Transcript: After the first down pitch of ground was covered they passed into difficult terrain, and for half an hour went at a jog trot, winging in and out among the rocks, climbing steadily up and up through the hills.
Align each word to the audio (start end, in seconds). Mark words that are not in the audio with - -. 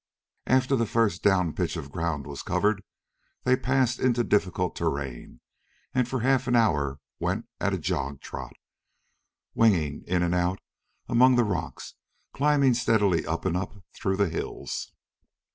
After 0.47 0.75
the 0.75 0.87
first 0.87 1.21
down 1.21 1.53
pitch 1.53 1.77
of 1.77 1.91
ground 1.91 2.25
was 2.25 2.41
covered 2.41 2.81
they 3.43 3.55
passed 3.55 3.99
into 3.99 4.23
difficult 4.23 4.75
terrain, 4.75 5.41
and 5.93 6.09
for 6.09 6.21
half 6.21 6.47
an 6.47 6.55
hour 6.55 6.99
went 7.19 7.45
at 7.59 7.75
a 7.75 7.77
jog 7.77 8.19
trot, 8.19 8.53
winging 9.53 10.03
in 10.07 10.23
and 10.23 10.33
out 10.33 10.57
among 11.07 11.35
the 11.35 11.43
rocks, 11.43 11.93
climbing 12.33 12.73
steadily 12.73 13.27
up 13.27 13.45
and 13.45 13.55
up 13.55 13.75
through 13.95 14.17
the 14.17 14.29
hills. 14.29 14.91